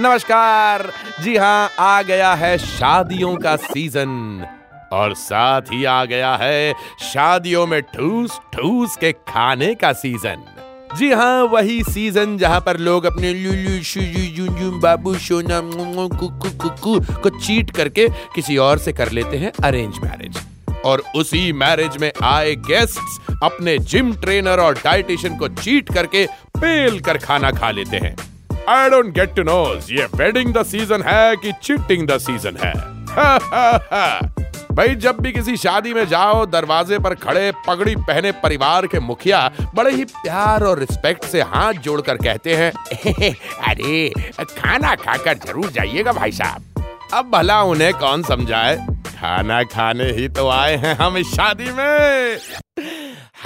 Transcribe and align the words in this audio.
नमस्कार। 0.00 0.92
जी 1.22 1.36
हाँ 1.36 1.70
आ 1.78 2.02
गया 2.02 2.34
है 2.34 2.58
शादियों 2.58 3.36
का 3.36 3.56
सीज़न। 3.56 4.46
और 4.92 5.14
साथ 5.14 5.62
ही 5.62 5.84
आ 5.84 6.04
गया 6.04 6.36
है 6.36 6.74
शादियों 7.00 7.66
में 7.66 7.82
ठूस 7.82 8.40
ठूस 8.52 8.96
के 8.96 9.12
खाने 9.12 9.74
का 9.74 9.92
सीज़न। 9.92 10.44
जी 10.98 11.12
हाँ 11.12 11.42
वही 11.42 11.82
सीज़न 11.82 12.38
जहाँ 12.38 12.60
पर 12.60 12.76
लोग 12.76 13.04
अपने 13.04 13.32
बाबू, 14.80 15.14
सोना 15.14 15.60
को 17.22 17.28
चीट 17.28 17.70
करके 17.70 18.08
किसी 18.08 18.56
और 18.56 18.78
से 18.78 18.92
कर 18.92 19.10
लेते 19.10 19.36
हैं 19.36 19.52
अरेंज 19.64 19.98
मैरिज। 19.98 20.38
और 20.84 21.02
उसी 21.16 21.52
मैरिज 21.52 21.96
में 21.96 22.12
आए 22.22 22.54
गेस्ट्स 22.54 23.25
अपने 23.42 23.78
जिम 23.78 24.14
ट्रेनर 24.14 24.60
और 24.60 24.74
डाइटिशियन 24.74 25.36
को 25.36 25.48
चीट 25.48 25.94
करके 25.94 26.26
पेल 26.58 27.00
कर 27.00 27.18
खाना 27.18 27.50
खा 27.50 27.70
लेते 27.70 27.96
हैं। 27.96 28.16
I 28.68 28.90
don't 28.90 29.06
get 29.06 29.34
to 29.34 29.42
know 29.42 29.80
ये 29.90 30.04
वेडिंग 30.14 30.54
द 30.54 30.62
सीज़न 30.62 31.02
है 31.02 31.36
कि 31.36 31.52
चीटिंग 31.62 32.06
द 32.06 32.18
सीज़न 32.18 32.56
है? 32.56 32.72
भाई, 34.72 34.94
जब 34.94 35.20
भी 35.20 35.32
किसी 35.32 35.56
शादी 35.56 35.94
में 35.94 36.08
जाओ, 36.08 36.46
दरवाजे 36.46 36.98
पर 36.98 37.14
खड़े, 37.14 37.52
पगड़ी 37.66 37.96
पहने 37.96 38.32
परिवार 38.32 38.86
के 38.86 39.00
मुखिया 39.00 39.52
बड़े 39.74 39.92
ही 39.92 40.04
प्यार 40.04 40.64
और 40.64 40.78
रिस्पेक्ट 40.78 41.24
से 41.24 41.42
हाथ 41.42 41.72
जोड़कर 41.72 42.16
कहते 42.16 42.54
हैं, 42.54 42.72
अरे, 43.68 44.08
खाना 44.40 44.94
खाकर 44.94 45.38
ज़रूर 45.46 45.70
जाइएगा 45.70 46.12
भाई 46.12 46.32
साहब। 46.32 46.84
अब 47.14 47.30
भला 47.30 47.62
उन्हें 47.62 47.92
कौन 47.94 48.22
समझाए? 48.22 48.76
खाना 49.08 49.62
खाने 49.62 50.10
ही 50.12 50.28
तो 50.28 50.48
आए 50.48 50.76
हैं 50.76 50.94
हम 50.94 51.16
इस 51.16 51.26
शादी 51.26 51.70
में। 51.70 52.38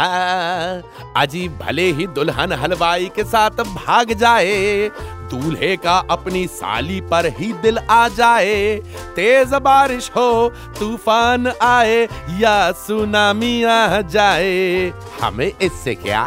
हाँ। 0.00 0.82
अजी 1.16 1.48
भले 1.48 1.92
ही 1.92 2.06
दुल्हन 2.06 2.52
हलवाई 2.52 3.10
के 3.16 3.24
साथ 3.24 3.50
भाग 3.50 4.12
जाए, 4.12 4.88
दूल्हे 5.30 5.76
का 5.76 5.98
अपनी 6.10 6.46
साली 6.46 7.00
पर 7.00 7.26
ही 7.26 7.52
दिल 7.52 7.78
आ 7.78 8.08
जाए। 8.08 8.76
तेज 9.16 9.48
बारिश 9.48 10.10
हो, 10.10 10.48
तूफ़ान 10.48 11.52
आए, 11.62 12.08
या 12.38 12.72
सुनामी 12.72 13.64
आ 13.64 14.00
जाए। 14.00 14.92
हमें 15.22 15.52
इससे 15.62 15.94
क्या? 15.94 16.24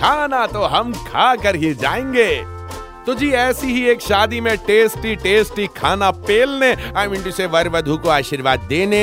खाना 0.00 0.46
तो 0.46 0.62
हम 0.62 0.92
खा 0.92 1.36
कर 1.36 1.56
ही 1.56 1.74
जाएँगे। 1.74 2.57
तो 3.08 3.14
जी, 3.14 3.30
ऐसी 3.32 3.66
ही 3.66 3.84
एक 3.88 4.00
शादी 4.00 4.40
में 4.40 4.56
टेस्टी 4.58 5.14
टेस्टी 5.16 5.66
खाना 5.76 6.10
पेलने, 6.26 6.74
आई 6.96 7.08
मीन 7.08 7.30
से 7.30 7.46
वर 7.46 7.68
वधु 7.68 7.96
को 7.98 8.08
आशीर्वाद 8.08 8.66
देने, 8.68 9.00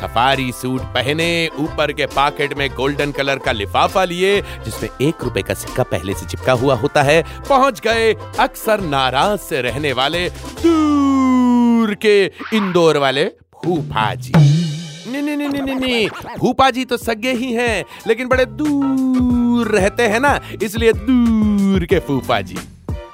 सफारी 0.00 0.50
सूट 0.52 0.82
पहने, 0.94 1.26
ऊपर 1.58 1.92
के 1.92 2.06
पॉकेट 2.06 2.56
में 2.58 2.68
गोल्डन 2.74 3.12
कलर 3.12 3.38
का 3.38 3.52
लिफाफा 3.52 4.04
लिए, 4.04 4.40
जिसमें 4.64 5.08
एक 5.08 5.24
रुपए 5.24 5.42
का 5.42 5.54
सिक्का 5.54 5.82
पहले 5.82 6.14
से 6.14 6.26
चिपका 6.26 6.52
हुआ 6.52 6.74
होता 6.74 7.02
है, 7.02 7.22
पहुँच 7.48 7.80
गए 7.80 8.14
अक्सर 8.38 8.80
नाराज़ 8.84 9.40
से 9.40 9.62
रहने 9.62 9.92
वाले, 9.92 10.28
दूर 10.62 11.94
के 11.96 12.24
इंदौर 12.54 12.98
वाले 12.98 13.26
फूफा 13.64 14.14
जी 14.14 14.32
नहीं 14.32 15.22
नहीं 15.22 15.36
नहीं 15.36 15.48
नहीं 15.50 15.76
नहीं 15.76 16.08
फूफा 16.40 16.70
जी 16.70 16.84
तो 16.84 16.96
सगे 16.96 17.32
ही 17.34 17.52
हैं, 17.52 17.84
लेकिन 18.06 18.28
बड़े 18.28 18.46
दूर 18.46 19.76
रहते 19.76 20.02
हैं 20.04 20.20
ना, 20.20 20.38
इसलिए 20.62 20.92
दूर 20.94 21.84
के 21.84 21.98
फूफा 21.98 22.40
जी 22.40 22.58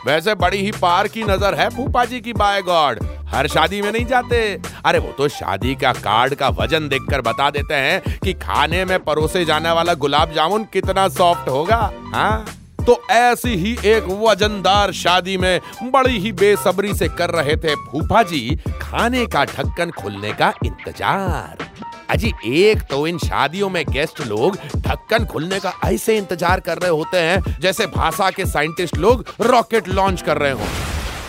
वैसे 0.07 0.35
बड़ी 0.37 0.59
ही 0.59 0.71
पार 0.73 1.09
की 1.09 1.23
नज़र 1.25 1.55
है 1.55 1.69
फूफा 1.71 2.05
जी 2.05 2.21
की 2.21 2.33
बाय 2.35 2.63
गॉड 2.63 3.03
हर 3.29 3.47
शादी 3.49 3.81
में 3.83 3.91
नहीं 3.93 4.05
जाते। 4.07 4.39
अरे, 4.87 4.99
वो 4.99 5.13
तो 5.19 5.29
शादी 5.29 5.75
का 5.75 5.93
कार्ड 5.95 6.35
का 6.35 6.49
वज़न 6.51 6.89
देखकर 6.89 7.21
बता 7.21 7.49
देते 7.51 7.75
हैं 7.75 8.19
कि 8.19 8.33
खाने 8.35 8.85
में 8.85 8.99
परोसे 9.05 9.45
जाने 9.45 9.71
वाला 9.71 9.95
गुलाब 9.97 10.33
जामुन 10.33 10.65
कितना 10.73 11.09
सॉफ्ट 11.11 11.49
होगा 11.49 11.79
हाँ? 12.15 12.45
तो 12.87 13.01
ऐसी 13.11 13.55
ही 13.57 13.77
एक 13.87 14.05
वजनदार 14.21 14.93
शादी 14.93 15.37
में 15.37 15.61
बड़ी 15.85 16.19
ही 16.19 16.33
बेसब्री 16.35 16.95
से 16.95 17.09
कर 17.11 17.31
रहे 17.31 17.57
थे 17.57 17.75
फूफा 17.83 18.23
जी 18.23 18.59
खाने 18.81 19.25
का 19.27 19.45
ढक्कन 19.47 19.91
खुलने 19.93 20.33
का 20.33 20.53
इंतज़ार। 20.67 21.65
अजी, 22.11 22.33
एक 22.47 22.83
तो 22.91 23.07
इन 23.07 23.19
शादियों 23.19 23.69
में 23.71 23.85
गेस्ट 23.87 24.21
लोग 24.23 24.57
ढक्कन 24.77 25.25
खुलने 25.27 25.59
का 25.61 25.73
ऐसे 25.85 26.17
इंतज़ार 26.17 26.61
कर 26.61 26.79
रहे 26.79 26.91
होते 26.91 27.19
हैं, 27.19 27.59
जैसे 27.61 27.87
भाषा 27.87 28.31
के 28.31 28.47
साइंटिस्ट 28.47 28.97
लोग 28.97 29.25
रॉकेट 29.43 29.89
लॉन्च 29.91 30.23
कर 30.23 30.39
रहे 30.39 30.53
हो। 30.53 30.67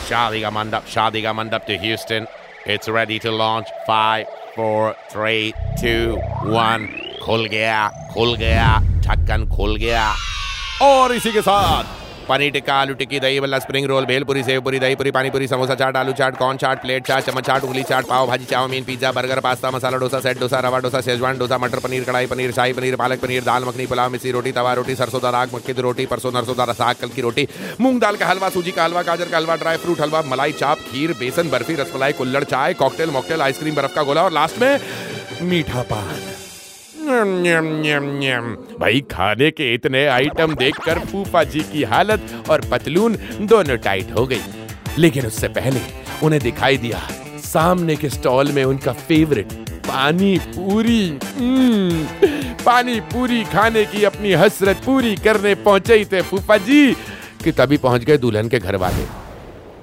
शादी 0.10 0.42
का 0.42 0.50
मंडप, 0.52 0.86
शादी 0.94 1.22
का 1.22 1.34
मंडप 1.34 1.66
to 1.68 1.80
Houston 1.82 2.28
it's 2.68 2.90
ready 2.90 3.20
to 3.20 3.32
launch 3.38 3.66
five 3.88 4.26
four 4.56 4.92
three 5.12 5.52
two 5.52 5.96
one 6.50 6.88
खुल 7.24 7.46
गया 7.48 7.88
खुल 8.14 8.36
गया, 8.36 8.68
ढक्कन 9.02 9.48
खुल 9.56 9.76
गया। 9.78 10.14
और 10.82 11.14
इसी 11.14 11.32
के 11.32 11.42
साथ 11.42 11.95
पनीर 12.26 12.52
टिक्का, 12.52 12.76
आलू 12.76 12.94
टिक्की, 12.94 13.20
दही 13.20 13.40
वाला 13.40 13.58
स्प्रिंग 13.60 13.86
रोल 13.86 14.06
भेलपुरी, 14.06 14.44
सेवपुरी 14.44 14.80
दही 14.80 14.96
पूरी 14.96 15.12
पानी 15.12 15.30
पूरी 15.30 15.48
समोसा 15.48 15.76
चाट, 15.76 15.98
आलू 15.98 16.14
चाट 16.14 16.38
कॉर्न 16.38 16.58
चाट 16.58 16.82
प्लेट 16.82 17.08
चाट, 17.08 17.24
चम्मच 17.24 17.46
चाट, 17.46 17.64
उंगली 17.64 17.84
चाट, 17.84 18.06
pav 18.06 18.28
bhaji 18.28 18.46
chow mein 18.46 18.84
pizza 18.84 19.12
burger 19.12 19.40
pasta 19.40 19.72
masala 19.72 19.98
dosa 19.98 20.20
set 20.20 20.40
dosa 20.40 20.60
rava 20.60 20.80
dosa 20.80 21.02
Schezwan 21.02 21.38
dosa 21.38 21.58
मटर 21.58 21.80
पनीर, 21.80 22.04
कढ़ाई 22.04 22.26
पनीर, 22.26 22.52
शाही 22.52 22.74
पनीर, 22.74 22.96
पालक 22.96 23.22
पनीर, 23.22 23.44
दाल, 23.44 23.64
मखनी, 23.64 23.86
पुलाव 23.86 24.12
मिसी 24.12 24.32
रोटी, 24.32 24.52
तवा, 24.52 24.74
रोटी, 24.74 24.96
सरसों 24.96 25.22
दाल 25.22 25.36
आग 25.36 25.56
मक्की 25.56 25.74
रोटी, 25.82 26.06
परसों 26.06 26.32
नरसों 26.32 26.58
दाल 26.58 26.74
साग, 26.74 26.96
कल 26.96 27.10
की 27.10 27.22
रोटी, 27.22 27.48
मूंग 27.82 28.00
दाल 28.02 28.16
का 28.16 28.28
हलवा, 28.28 28.50
सूजी 28.50 28.72
का 28.72 28.84
हलवा, 28.84 29.02
गाजर 29.02 29.30
का 29.30 29.38
हलवा 29.38 29.56
ड्राई 29.56 29.78
फ्रूट 29.78 30.02
हलवा, 30.02 30.22
मलाई 30.22 30.52
चाप, 30.52 30.78
खीर, 30.78 31.14
बेसन, 31.14 31.50
बर्फ़ी, 31.50 31.76
रसमलाई, 31.76 32.14
कुल्लड़ 32.14 32.44
चाय 32.44 32.74
कॉकटेल 32.74 33.10
मॉकटेल 33.10 33.42
आइसक्रीम 33.42 33.76
बर्फ़ 33.76 33.96
का 33.96 34.04
गोला, 34.04 34.24
और 34.24 34.32
लास्ट 34.32 34.62
में 34.62 34.80
मीठा 35.42 35.82
पान। 35.82 36.35
न्यम, 37.12 37.82
न्यम, 37.82 38.04
न्यम। 38.04 38.56
भाई 38.80 39.02
खाने 39.12 39.52
के 39.52 39.74
इतने 39.74 40.06
आइटम 40.06 40.56
देखकर 40.56 41.00
फूफा 41.00 41.44
जी 41.44 41.60
की 41.60 41.84
हालत 41.84 42.44
और 42.50 42.62
पतलून 42.72 43.18
दोनों 43.42 43.78
टाइट 43.78 44.12
हो 44.18 44.28
गई। 44.28 44.42
लेकिन 44.98 45.26
उससे 45.26 45.48
पहले 45.48 45.80
उन्हें 46.24 46.42
दिखाई 46.42 46.78
दिया 46.78 47.08
सामने 47.38 47.96
के 47.96 48.10
स्टॉल 48.10 48.52
में 48.52 48.64
उनका 48.64 48.92
फेवरेट 48.92 49.52
पानी 49.72 50.38
पूरी। 50.38 51.20
हम्म, 51.38 52.04
पानी 52.66 53.00
पूरी 53.00 53.44
खाने 53.44 53.86
की 53.86 54.04
अपनी 54.04 54.34
हसरत 54.34 54.82
पूरी 54.86 55.16
करने 55.16 55.56
पहुँचे 55.56 55.96
ही 55.96 56.06
थे 56.06 56.22
फूफा 56.22 56.58
जी 56.58 56.94
कि 57.44 57.52
तभी 57.52 57.78
पहुँच 57.78 58.04
गए 58.04 58.18
दुल्हन 58.18 58.50
के 58.50 58.60
घर 58.60 58.76
वाले। 58.76 59.25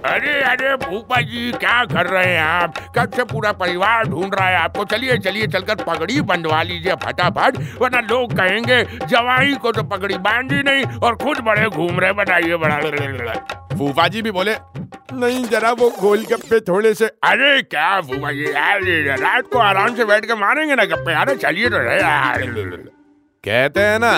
अरे 0.04 0.32
अरे 0.42 0.74
भूपा 0.76 1.20
जी 1.20 1.50
क्या 1.52 1.84
कर 1.84 2.06
रहे 2.06 2.26
हैं 2.26 2.42
आप? 2.42 2.78
कब 2.98 3.12
से 3.16 3.24
पूरा 3.24 3.52
परिवार 3.52 4.04
ढूंढ 4.04 4.34
रहा 4.34 4.48
है 4.48 4.56
आपको? 4.56 4.84
चलिए 4.84 5.16
चलिए 5.18 5.46
चलकर 5.46 5.74
पगड़ी 5.84 6.20
बंधवा 6.20 6.62
लीजिए 6.62 6.94
फटाफट 7.04 7.58
वरना 7.80 8.00
लोग 8.10 8.32
कहेंगे 8.36 8.82
जवाई 9.06 9.54
को 9.62 9.72
तो 9.72 9.82
पगड़ी 9.82 10.16
बांधी 10.18 10.62
नहीं 10.62 10.84
और 10.98 11.16
खुद 11.16 11.40
बड़े 11.40 11.68
घूम 11.68 12.00
रहे 12.00 12.12
बनाइए 12.12 12.56
बड़ा 12.56 13.34
फूफा 13.78 14.08
जी 14.08 14.22
भी 14.22 14.30
बोले 14.30 14.56
नहीं 15.12 15.44
जरा 15.44 15.70
वो 15.72 15.88
गोलगप्पे 16.00 16.60
थोड़े 16.60 16.94
से 16.94 17.06
अरे 17.24 17.62
क्या 17.62 18.00
फूफा 18.00 18.32
जी 18.32 18.44
अरे 18.44 19.00
रात 19.16 19.46
को 19.52 19.58
आराम 19.58 19.94
से 19.96 20.04
बैठ 20.04 20.24
के 20.24 20.34
मारेंगे 20.34 20.74
ना 20.74 20.84
गप्पे? 20.84 21.14
अरे 21.14 21.34
चलिए 21.34 21.68
तो 21.70 21.78
रहे 21.78 22.00
यार। 22.00 22.42
कहते 23.44 23.80
हैं 23.80 23.98
ना 23.98 24.12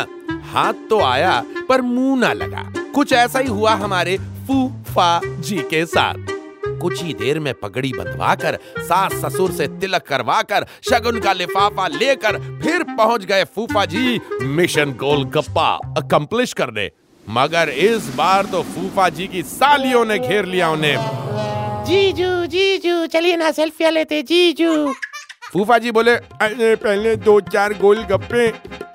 हाथ 0.52 0.88
तो 0.90 1.00
आया 1.04 1.42
पर 1.68 1.80
मुँह 1.82 2.18
ना 2.20 2.32
लगा। 2.32 2.62
कुछ 2.94 3.12
ऐसा 3.12 3.38
ही 3.38 3.48
हुआ 3.48 3.74
हमारे 3.74 4.16
फूफा 4.94 5.20
जी 5.40 5.56
के 5.70 5.84
साथ। 5.86 6.32
कुछ 6.80 7.02
ही 7.02 7.12
देर 7.14 7.38
में 7.40 7.52
पगड़ी 7.54 7.90
बंधवा 7.92 8.34
कर 8.34 8.58
सास 8.78 9.12
ससुर 9.14 9.52
से 9.52 9.66
तिलक 9.80 10.02
करवा 10.02 10.40
कर 10.42 10.66
शगुन 10.90 11.18
का 11.20 11.32
लिफाफा 11.32 11.86
लेकर 11.88 12.38
फिर 12.62 12.82
पहुँच 12.94 13.24
गए 13.24 13.44
फूफा 13.54 13.84
जी 13.84 14.20
मिशन 14.42 14.92
गोलगप्पा 14.92 15.68
अकम्प्लिश 15.98 16.52
करने। 16.52 16.90
मगर 17.26 17.68
इस 17.68 18.08
बार 18.16 18.46
तो 18.46 18.62
फूफा 18.64 19.08
जी 19.08 19.26
की 19.26 19.42
सालियों 19.42 20.04
ने 20.04 20.18
घेर 20.18 20.44
लिया 20.44 20.70
उन्हें। 20.70 20.96
जीजू 21.86 22.30
जीजू 22.46 23.06
चलिए 23.06 23.36
ना 23.36 23.50
सेल्फिया 23.50 23.90
लेते 23.90 24.22
जीजू। 24.22 24.92
फूफा 25.52 25.78
जी 25.78 25.90
बोले 25.90 26.14
अरे 26.14 26.74
पहले 26.76 27.16
दो 27.18 27.40
चार 27.42 27.74
गोल 27.78 28.02
गप्पे 28.04 28.48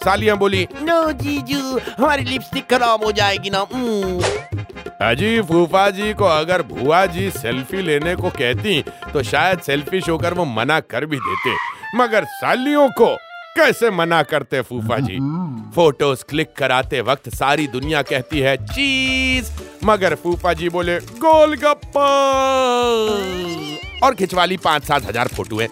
सालियाँ 0.06 0.38
बोली 0.38 0.68
नो 0.82 1.02
जीजू 1.14 1.80
हमारी 1.98 2.24
लिपस्टिक 2.24 2.70
खराब 2.70 3.04
हो 3.04 3.12
जाएगी 3.12 3.50
ना। 3.50 3.66
हम्म। 3.74 4.59
अजी 5.02 5.42
फूफा 5.44 5.90
जी 5.92 6.14
को 6.14 6.26
अगर 6.26 6.62
भुआ 6.66 7.06
जी 7.08 7.30
सेल्फी 7.32 7.82
लेने 7.82 8.16
को 8.16 8.30
कहती 8.32 8.82
तो 9.14 9.24
शायद 9.24 9.60
सेल्फी 9.62 10.02
शो 10.02 10.18
कर 10.18 10.34
वो 10.34 10.46
मना 10.48 10.80
कर 10.82 11.06
भी 11.06 11.18
देते। 11.20 11.56
मगर 11.98 12.26
सालियों 12.34 12.90
को 12.92 13.16
कैसे 13.56 13.90
मना 13.92 14.22
करते 14.24 14.62
फूफा 14.62 14.98
जी 15.00 15.18
फ़ोटोज़ 15.76 16.24
क्लिक 16.30 16.54
कराते 16.58 17.02
वक्त 17.04 17.30
सारी 17.30 17.68
दुनिया 17.70 18.02
कहती 18.04 18.40
है 18.40 18.56
चीज़। 18.66 19.52
मगर 19.86 20.16
फूफा 20.16 20.54
जी 20.54 20.70
बोले 20.70 20.98
गोलगप्पा 21.20 22.08
और 24.04 24.16
खिंचवाली 24.16 24.58
पाँच 24.58 24.84
सात 24.84 25.06
हज़ार 25.06 25.28
फ़ोटो 25.28 25.60
है। 25.60 25.68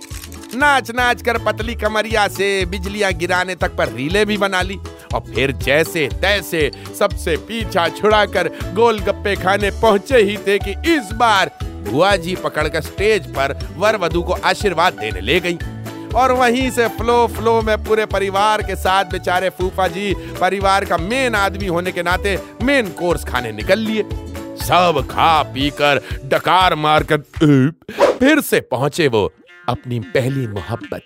नाच 0.56 0.92
नाच 0.92 1.22
कर 1.22 1.38
पतली 1.46 1.76
कमरिया 1.76 2.28
से 2.30 2.66
बिजलियाँ 2.66 3.12
गिराने 3.14 3.56
तक 3.56 3.76
पर 3.78 3.90
रीले 3.90 4.26
भी 4.26 4.38
बना 4.38 4.62
ली। 4.62 4.80
और 5.14 5.24
फिर 5.34 5.52
जैसे 5.58 6.08
तैसे 6.22 6.70
सबसे 7.00 7.36
पीछा 7.48 7.88
छुड़ाकर 7.90 8.48
गोलगप्पे 8.74 9.36
खाने 9.36 9.72
पहुँचे 9.82 10.22
ही 10.22 10.38
थे 10.38 10.58
कि 10.60 10.76
इस 10.94 11.12
बार 11.14 11.52
बुआ 11.64 12.16
जी 12.16 12.36
पकड़कर 12.36 12.82
स्टेज 12.82 13.28
पर 13.36 13.58
वर 13.78 13.98
वधु 13.98 14.22
को 14.22 14.34
आशीर्वाद 14.46 14.94
देने 14.94 15.22
ले 15.22 15.40
गई। 15.40 15.58
और 16.16 16.32
वहीं 16.32 16.70
से 16.72 16.88
फ्लो 16.88 17.26
फ्लो 17.28 17.62
में 17.62 17.78
पूरे 17.84 18.06
परिवार 18.06 18.62
के 18.62 18.76
साथ 18.76 19.06
बेचारे 19.06 19.50
फूफा 19.50 19.88
जी, 19.88 20.14
परिवार 20.42 20.86
का 20.86 20.98
मेन 20.98 21.36
आदमी 21.36 21.68
होने 21.68 21.92
के 21.92 22.04
नाते 22.04 22.38
मेन 22.64 22.90
कोर्स 22.90 23.24
खाने 23.24 23.52
निकल 23.52 23.80
लिए। 23.80 24.04
सब 24.62 25.04
खा 25.10 25.42
पीकर 25.44 26.02
डकार 26.26 26.76
मारकर 26.76 27.18
फिर 28.20 28.42
से 28.42 28.60
पहुँचे 28.62 29.08
वो 29.08 29.32
अपनी 29.70 30.00
पहली 30.16 30.46
मोहब्बत 30.48 31.06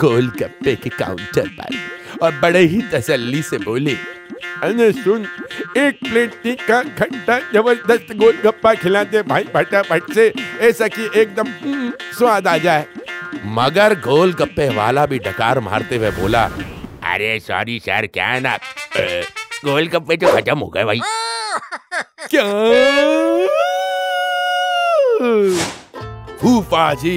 गोलगप्पे 0.00 0.74
के 0.82 0.88
काउंटर 0.98 1.48
पर 1.60 1.76
और 2.26 2.32
बड़े 2.42 2.60
ही 2.72 2.80
तसल्ली 2.94 3.42
से 3.42 3.58
बोले 3.58 3.94
अरे 4.62 4.90
सुन 4.92 5.26
एक 5.76 5.98
प्लेट 6.08 6.34
टिक्का 6.42 6.82
खट्टा 6.98 7.38
ज़बरदस्त 7.54 8.12
गोल 8.12 8.18
गोलगप्पा 8.32 8.74
खिलाते 8.82 9.22
भाई 9.32 9.44
फटाफट 9.54 10.12
से 10.14 10.32
ऐसा 10.68 10.88
कि 10.96 11.08
एकदम 11.20 11.48
हम्म, 11.62 11.90
स्वाद 12.18 12.46
आ 12.48 12.56
जाए। 12.66 12.86
मगर 13.58 13.94
गोलगप्पे 14.04 14.68
वाला 14.76 15.06
भी 15.12 15.18
डकार 15.26 15.60
मारते 15.68 15.96
हुए 15.96 16.10
बोला 16.20 16.44
अरे 17.12 17.38
सॉरी 17.46 17.78
सर 17.86 18.06
क्या 18.14 18.26
है 18.26 18.40
ना 18.40 18.56
गोलगप्पे 19.64 20.16
तो 20.16 20.32
खत्म 20.36 20.58
हो 20.58 20.68
गए 20.76 20.84
भाई। 20.84 21.00
क्या? 22.30 22.44
फूफा 26.40 26.92
जी 27.02 27.16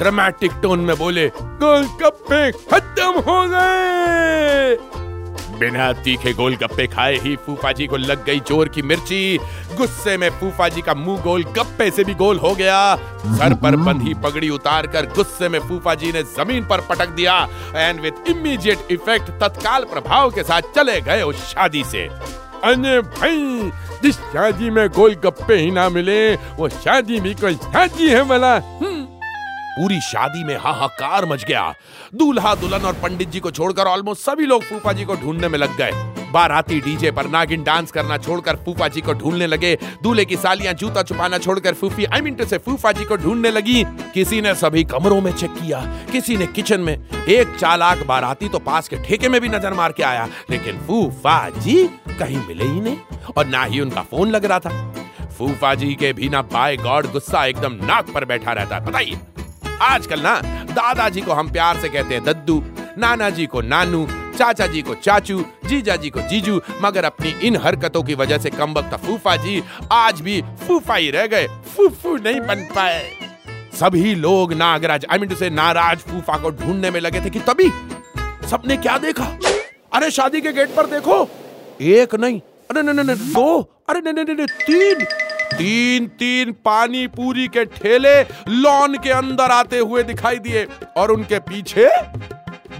ड्रामेटिक 0.00 0.52
टोन 0.62 0.80
में 0.80 0.96
बोले, 0.96 1.26
गोलगप्पे 1.62 2.50
खत्म 2.52 3.20
हो 3.20 3.42
गए! 3.48 4.76
बिना 5.58 5.92
तीखे 5.92 6.32
गोलगप्पे 6.32 6.86
खाए 6.86 7.16
ही 7.16 7.34
फूफा 7.36 7.72
जी 7.72 7.86
को 7.86 7.96
लग 7.96 8.24
गई 8.24 8.40
ज़ोर 8.40 8.68
की 8.68 8.82
मिर्ची। 8.82 9.38
गुस्से 9.76 10.16
में 10.16 10.28
फूफा 10.30 10.68
जी 10.68 10.80
का 10.80 10.94
मुँह 10.94 11.20
गोल 11.22 11.44
गप्पे 11.56 11.90
से 11.90 12.04
भी 12.04 12.14
गोल 12.14 12.38
हो 12.38 12.54
गया। 12.54 12.78
सर 13.34 13.54
पर 13.54 13.76
बंधी 13.78 14.14
पगड़ी 14.24 14.48
उतार 14.50 14.86
कर 14.86 15.06
गुस्से 15.16 15.48
में 15.48 15.58
फूफा 15.60 15.94
जी 15.94 16.12
ने 16.12 16.22
ज़मीन 16.36 16.66
पर 16.66 16.80
पटक 16.88 17.08
दिया 17.10 17.36
एंड 17.76 18.00
विद 18.00 18.24
इमीडिएट 18.28 18.92
इफ़ेक्ट 18.92 19.30
तत्काल 19.40 19.84
प्रभाव 19.84 20.30
के 20.30 20.42
साथ 20.42 20.74
चले 20.76 21.00
गए 21.00 21.22
उस 21.22 21.44
शादी 21.46 21.84
से। 21.84 22.08
अरे 22.64 23.00
भाई, 23.00 23.70
जिस 24.02 24.16
शादी 24.32 24.70
में 24.70 24.88
गोलगप्पे 24.88 25.54
ही 25.54 25.70
ना 25.70 25.88
मिले, 25.88 26.34
वो 26.34 26.68
शादी 26.70 27.20
भी 27.20 27.34
कोई 27.34 27.54
शादी 27.56 28.08
है 28.08 28.22
भला 28.28 28.54
हम्म। 28.56 28.89
पूरी 29.80 30.00
शादी 30.02 30.42
में 30.44 30.56
हाहाकार 30.56 31.24
मच 31.26 31.44
गया। 31.44 31.62
दूल्हा 32.14 32.54
दुल्हन 32.54 32.82
और 32.86 32.94
पंडित 33.02 33.28
जी 33.30 33.40
को 33.40 33.50
छोड़कर 33.50 33.86
ऑलमोस्ट 33.88 34.22
सभी 34.22 34.46
लोग 34.46 34.62
फूफा 34.62 34.92
जी 34.92 35.04
को 35.04 35.14
ढूँढने 35.16 35.48
में 35.48 35.58
लग 35.58 35.76
गए। 35.76 35.90
बाराती 36.32 36.80
डीजे 36.80 37.10
पर 37.10 37.26
नागिन 37.26 37.62
डांस 37.64 37.90
करना 37.90 38.16
छोड़कर 38.18 38.56
फूफा 38.56 38.88
जी 38.88 39.00
को 39.00 39.12
ढूँढने 39.14 39.46
लगे। 39.46 39.74
दूल्हे 40.02 40.24
की 40.24 40.36
सालियाँ 40.36 40.74
जूता 40.74 41.02
छुपाना 41.02 41.38
छोड़कर 41.38 41.74
फूफी 41.74 42.04
आई 42.04 42.20
मीन 42.20 42.34
टू 42.34 42.44
से 42.44 42.58
फूफा 42.58 42.92
जी 42.92 43.04
को 43.04 43.16
ढूँढने 43.16 43.50
लगी। 43.50 43.82
किसी 44.14 44.40
ने 44.40 44.54
सभी 44.54 44.84
कमरों 44.84 45.20
में 45.20 45.32
चेक 45.32 45.54
किया, 45.54 45.80
किसी 46.12 46.36
ने 46.36 46.46
किचन 46.48 46.80
में। 46.80 46.94
एक 47.28 47.56
चालाक 47.56 48.06
बाराती 48.06 48.48
तो 48.48 48.58
पास 48.60 48.88
के 48.88 48.96
ठेके 48.98 49.28
में 49.28 49.40
भी 49.40 49.48
नज़र 49.48 49.74
मार 49.74 49.92
के 49.92 50.02
आया, 50.02 50.28
लेकिन 50.50 50.78
फूफा 50.86 51.48
जी 51.50 51.86
कहीं 52.10 52.46
मिले 52.48 52.64
ही 52.64 52.80
नहीं, 52.80 52.96
और 53.36 53.46
ना 53.46 53.64
ही 53.64 53.80
उनका 53.80 54.02
फ़ोन 54.02 54.30
लग 54.30 54.44
रहा 54.44 54.58
था। 54.58 55.28
फूफा 55.38 55.74
जी 55.74 55.94
के 55.94 56.12
भी 56.12 56.28
ना 56.28 56.42
बाय 56.44 56.76
गॉड 56.76 57.10
गुस्सा 57.12 57.44
एकदम 57.46 57.84
नाक 57.84 58.10
पर 58.14 58.24
बैठा 58.24 58.52
रहता 58.52 58.76
है। 58.76 58.84
बताइए 58.84 59.18
आजकल 59.82 60.20
ना, 60.20 60.40
दादाजी 60.70 61.20
को 61.20 61.32
हम 61.32 61.50
प्यार 61.52 61.80
से 61.80 61.88
कहते 61.88 62.14
हैं 62.14 62.24
दद्दू 62.24 62.62
नाना 62.98 63.30
जी 63.30 63.46
को 63.46 63.60
नानू 63.62 64.06
चाचा 64.38 64.66
जी 64.66 64.82
को 64.82 64.94
चाचू 64.96 65.44
जीजा 65.66 65.96
जी 65.96 66.10
को 66.10 66.20
जीजू, 66.28 66.60
मगर 66.82 67.04
अपनी 67.04 67.30
इन 67.46 67.56
हरकतों 67.56 68.02
की 68.02 68.14
वजह 68.14 68.38
से 68.38 68.50
कम 68.50 68.72
वक्त 68.74 68.94
फूफा 69.06 69.34
जी 69.36 69.62
आज 69.92 70.20
भी 70.20 70.40
फूफा 70.66 70.94
ही 70.94 71.10
रह 71.10 71.26
गए, 71.26 71.46
फूफू 71.76 72.16
नहीं 72.16 72.40
बन 72.40 72.64
पाए। 72.74 73.10
सभी 73.80 74.14
लोग 74.16 74.52
नागराज 74.52 75.06
आई 75.10 75.18
मीन 75.18 75.34
से 75.34 75.50
नाराज़ 75.50 75.98
फूफा 76.10 76.36
को 76.38 76.50
ढूँढने 76.52 76.90
में 76.90 77.00
लगे 77.00 77.20
थे 77.20 77.30
कि 77.30 77.40
तभी 77.40 77.68
सबने 78.50 78.76
क्या 78.76 78.98
देखा? 78.98 79.24
अरे 79.94 80.10
शादी 80.10 80.40
के 80.40 80.52
गेट 80.52 80.74
पर 80.76 80.86
देखो, 80.86 81.28
एक 81.82 82.14
नहीं, 82.14 82.40
अरे 82.70 82.82
नहीं 82.82 83.04
नहीं 83.04 83.32
दो, 83.32 83.60
अरे 83.88 84.00
नहीं 84.02 84.24
नहीं, 84.26 84.46
तीन 84.46 85.06
तीन 85.54 86.06
तीन 86.18 86.52
पानी 86.64 87.06
पूरी 87.06 87.46
के 87.48 87.64
ठेले 87.64 88.20
लॉन 88.48 88.96
के 88.98 89.10
अंदर 89.10 89.50
आते 89.50 89.78
हुए 89.78 90.02
दिखाई 90.02 90.38
दिए 90.38 90.66
और 90.96 91.10
उनके 91.12 91.38
पीछे 91.40 91.88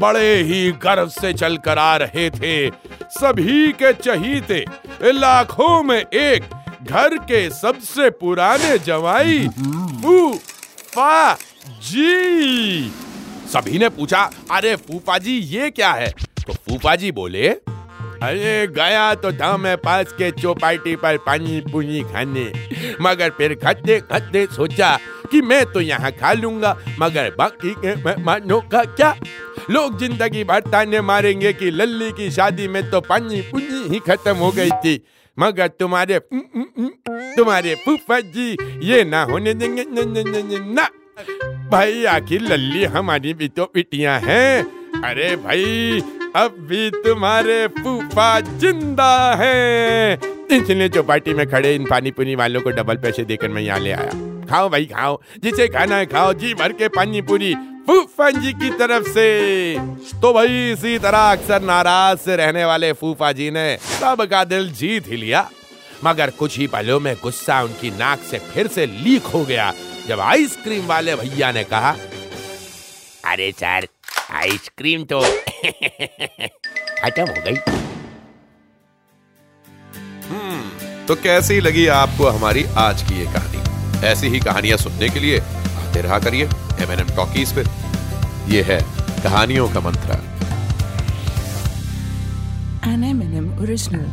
बड़े 0.00 0.34
ही 0.42 0.70
गर्व 0.82 1.08
से 1.10 1.32
चलकर 1.32 1.78
आ 1.78 1.96
रहे 1.96 2.28
थे। 2.30 2.70
सभी 3.10 3.72
के 3.72 3.92
चहीते, 3.92 4.64
लाखों 5.04 5.82
में 5.82 5.98
एक, 5.98 6.44
घर 6.82 7.16
के 7.24 7.48
सबसे 7.50 8.10
पुराने 8.10 8.78
जवाई 8.78 9.48
फूफा 10.02 11.34
जी। 11.82 12.90
सभी 13.52 13.78
ने 13.78 13.88
पूछा, 13.88 14.30
अरे 14.50 14.74
फूफा 14.76 15.18
जी 15.18 15.38
ये 15.38 15.70
क्या 15.70 15.92
है? 15.92 16.08
तो 16.46 16.52
फूफा 16.54 16.94
जी 16.96 17.12
बोले 17.12 17.48
अरे 18.22 18.66
गया 18.68 19.14
तो 19.14 19.30
था 19.32 19.56
मैं 19.56 19.76
पास 19.78 20.12
के 20.12 20.30
चौपाटी 20.32 20.94
पर 20.96 21.16
पानी 21.18 21.60
पुनी 21.72 22.00
खाने। 22.04 22.52
मगर 23.00 23.30
फिर 23.30 23.54
खाते 23.54 23.98
खाते 24.02 24.44
सोचा 24.46 24.96
कि 25.30 25.40
मैं 25.42 25.64
तो 25.66 25.80
यहाँ 25.80 26.10
खा 26.12 26.32
लूँगा, 26.32 26.76
मगर 27.00 27.30
बाकी 27.38 27.70
के 27.74 27.94
मेहमानों 27.96 28.60
का 28.62 28.84
क्या? 28.86 29.14
लोग 29.70 29.98
ज़िंदगी 29.98 30.44
भर 30.44 30.60
ताने 30.62 31.00
मारेंगे 31.02 31.52
कि 31.52 31.70
लल्ली 31.70 32.10
की 32.12 32.30
शादी 32.30 32.68
में 32.68 32.82
तो 32.90 33.00
पानी 33.02 33.40
पुनी 33.50 33.88
ही 33.88 33.98
खत्म 34.08 34.36
हो 34.36 34.50
गई 34.52 34.70
थी। 34.84 35.00
मगर 35.36 35.68
तुम्हारे 35.70 36.18
तुम्हारे 37.36 37.74
फूफा 37.84 38.20
जी, 38.20 38.56
ये 38.82 39.04
ना 39.04 39.22
होने 39.24 39.54
देंगे 39.54 39.84
ना। 39.88 40.88
भाई, 41.70 42.04
आखिर 42.06 42.40
लल्ली 42.42 42.84
हमारी 42.86 43.34
भी 43.34 43.48
तो 43.48 43.64
पिटियाँ 43.66 44.18
हैं। 44.20 45.02
अरे 45.04 45.34
भाई 45.38 46.00
अब 46.36 46.56
भी 46.60 46.90
तुम्हारे 46.90 47.66
फूफा 47.68 48.40
ज़िंदा 48.40 49.34
है। 49.34 50.14
इसलिए 50.52 50.88
चौपाटी 50.88 51.34
में 51.34 51.46
खड़े 51.50 51.74
इन 51.74 51.86
पानी 51.86 52.10
पुनी 52.10 52.34
वालों 52.34 52.60
को 52.60 52.70
डबल 52.70 52.96
पैसे 52.96 53.24
देकर 53.24 53.48
मैं 53.48 53.62
यहाँ 53.62 53.78
ले 53.80 53.92
आया। 53.92 54.10
खाओ 54.46 54.68
भाई, 54.68 54.84
खाओ। 54.84 55.20
जिसे 55.42 55.68
खाना 55.68 55.96
है 55.96 56.06
खाओ। 56.06 56.32
जी 56.32 56.54
भर 56.54 56.72
के 56.72 56.88
पानी 56.88 57.22
पूरी 57.22 57.54
फूफा 57.86 58.30
जी 58.30 58.52
की 58.52 58.70
तरफ़ 58.70 59.08
से। 59.08 59.78
तो 60.22 60.32
भाई, 60.32 60.72
इसी 60.72 60.98
तरह 60.98 61.30
अक्सर 61.32 61.62
नाराज़ 61.62 62.18
से 62.18 62.36
रहने 62.36 62.64
वाले 62.64 62.92
फूफा 62.92 63.32
जी 63.32 63.50
ने 63.50 63.76
सबका 64.00 64.44
दिल 64.44 64.70
जीत 64.72 65.08
ही 65.08 65.16
लिया। 65.16 65.48
मगर 66.04 66.30
कुछ 66.30 66.58
ही 66.58 66.66
पलों 66.66 67.00
में 67.00 67.14
गुस्सा 67.22 67.62
उनकी 67.62 67.90
नाक 67.90 68.18
से 68.20 68.38
फिर 68.38 68.66
से 68.66 68.86
लीक 68.86 69.22
हो 69.24 69.44
गया, 69.44 69.72
जब 70.08 70.20
आइसक्रीम 70.20 70.86
वाले 70.86 71.14
भैया 71.16 71.52
ने 71.52 71.64
कहा, 71.64 71.96
अरे 73.24 73.52
सर 73.52 73.86
आइसक्रीम 74.32 75.04
तो। 75.04 75.20
खत्म 77.02 77.22
हो 77.22 77.42
गई। 77.44 77.54
हम्म 80.28 81.06
तो 81.06 81.14
कैसी 81.14 81.60
लगी 81.60 81.86
आपको 81.86 82.26
हमारी 82.26 82.64
आज 82.78 83.02
की 83.02 83.18
ये 83.18 83.24
कहानी? 83.24 84.06
ऐसी 84.06 84.26
ही 84.26 84.40
कहानियाँ 84.40 84.78
सुनने 84.78 85.08
के 85.08 85.20
लिए 85.20 85.40
आते 85.40 86.00
रहा 86.00 86.18
करिए 86.18 86.44
एम 86.82 86.92
एन 86.92 87.00
एम 87.00 87.16
टॉकीज 87.16 87.52
पे। 87.52 87.64
ये 88.54 88.62
है 88.62 88.80
कहानियों 89.22 89.68
का 89.68 89.80
मंत्र। 89.80 90.18
An 92.90 93.02
M&M 93.06 93.46
original. 93.64 94.06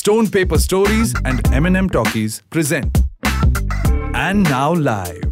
Stone 0.00 0.30
Paper 0.36 0.58
Stories 0.58 1.14
and 1.24 1.46
M&M 1.62 1.88
Talkies 1.96 2.40
present. 2.56 3.09
And 4.20 4.44
now 4.44 4.70
live. 4.76 5.26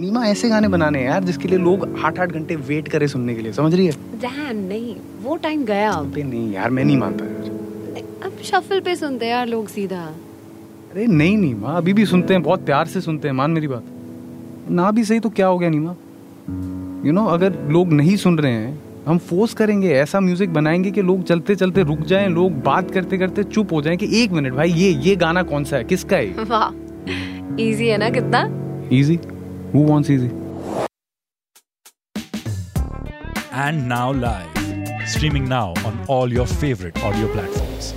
नीमा 0.00 0.24
ऐसे 0.26 0.48
गाने 0.48 0.68
बनाने 0.68 0.98
हैं 0.98 1.06
यार 1.06 1.24
जिसके 1.24 1.48
लिए 1.48 1.58
लोग 1.58 1.98
आठ 2.04 2.18
आठ 2.18 2.32
घंटे 2.32 2.56
वेट 2.56 2.88
करे 2.88 3.08
सुनने 3.08 3.34
के 3.34 3.42
लिए 3.42 3.52
समझ 3.52 3.74
रही 3.74 3.86
है? 3.86 3.92
डैन 3.92 4.56
नहीं 4.56 4.96
वो 5.22 5.36
टाइम 5.36 5.64
गया 5.64 5.90
अब। 5.90 6.12
अबे 6.12 6.22
नहीं 6.22 6.52
यार 6.52 6.70
मैं 6.70 6.84
नहीं 6.84 6.96
मानता 6.96 7.24
यार। 7.24 8.02
अब 8.24 8.42
शफल 8.42 8.80
पे 8.80 8.96
सुनते 8.96 9.26
हैं 9.26 9.32
यार 9.32 9.46
लोग 9.46 9.68
सीधा। 9.68 10.02
अरे 10.92 11.06
नहीं 11.06 11.36
नीमा 11.38 11.68
अभी 11.68 11.92
भी 11.92 12.06
सुनते 12.06 12.34
हैं 12.34 12.42
बहुत 12.42 12.64
प्यार 12.64 12.86
से 12.86 13.00
सुनते 13.00 13.28
हैं 13.28 13.34
मान 13.34 13.50
मेरी 13.50 13.68
बात। 13.68 14.70
ना 14.70 14.90
भी 14.90 15.04
सही 15.04 15.20
तो 15.20 15.30
क्या 15.30 15.46
हो 15.46 15.58
गया 15.58 15.70
Neema? 15.70 15.90
You 15.90 17.04
you 17.04 17.14
know 17.14 17.20
know, 17.20 17.32
अगर 17.32 17.68
लोग 17.68 17.92
नहीं 17.92 18.16
सुन 18.16 18.38
रहे 18.38 18.52
हैं 18.52 18.89
हम 19.06 19.18
फोर्स 19.18 19.54
करेंगे 19.54 19.92
ऐसा 19.94 20.20
म्यूज़िक 20.20 20.52
बनाएँगे 20.52 20.90
कि 20.90 21.02
लोग 21.02 21.22
चलते 21.24 21.54
चलते 21.56 21.82
रुक 21.82 22.00
जाएँ 22.08 22.28
लोग 22.28 22.62
बात 22.62 22.90
करते 22.90 23.18
करते 23.18 23.44
चुप 23.44 23.72
हो 23.72 23.80
जाएँ 23.82 23.96
कि 23.96 24.08
एक 24.22 24.32
मिनट 24.32 24.54
भाई 24.54 24.72
ये 24.72 24.90
ये 25.06 25.14
गाना 25.16 25.42
कौन 25.52 25.64
सा 25.64 25.76
है 25.76 25.84
किसका 25.84 26.16
है 26.16 26.44
वाह 26.50 27.62
इजी 27.62 27.88
है 27.88 27.96
ना 27.98 28.10
कितना 28.10 28.42
easy 28.92 29.18
who 29.74 29.86
wants 29.88 30.10
easy 30.10 30.30
And 33.60 33.88
now 33.88 34.04
live. 34.12 34.58
Streaming 35.12 35.46
now 35.48 35.64
on 35.88 35.96
all 36.14 36.34
your 36.34 36.44
favorite 36.50 37.00
audio 37.08 37.26
platforms. 37.32 37.88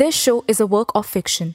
This 0.00 0.18
show 0.22 0.34
is 0.54 0.60
a 0.64 0.66
work 0.66 0.92
of 1.00 1.06
fiction. 1.06 1.54